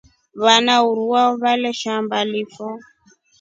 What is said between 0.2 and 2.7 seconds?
Vana uruu veshamba lilifo.